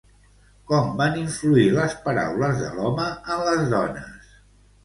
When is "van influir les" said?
1.01-1.95